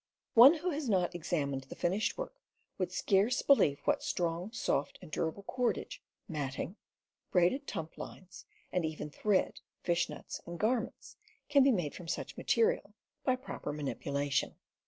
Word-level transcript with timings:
One 0.33 0.55
who 0.55 0.71
has 0.71 0.89
not 0.89 1.13
examined 1.13 1.65
the 1.65 1.75
fin 1.75 1.91
ished 1.91 2.17
work 2.17 2.33
would 2.79 2.91
scarce 2.91 3.43
believe 3.43 3.81
what 3.85 4.01
strong, 4.01 4.51
soft, 4.51 4.97
and 4.99 5.11
durable 5.11 5.43
cordage, 5.43 6.01
matting, 6.27 6.75
braided 7.29 7.67
tumplines, 7.67 8.45
and 8.71 8.83
even 8.83 9.11
thread, 9.11 9.59
fish 9.83 10.09
nets, 10.09 10.41
and 10.47 10.59
garments 10.59 11.17
can 11.49 11.61
be 11.61 11.71
made 11.71 11.93
from 11.93 12.07
such 12.07 12.35
materials 12.35 12.93
by 13.23 13.35
proper 13.35 13.71
manipulation. 13.71 14.55